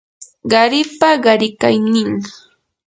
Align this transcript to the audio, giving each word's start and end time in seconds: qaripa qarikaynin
qaripa 0.51 1.09
qarikaynin 1.23 2.11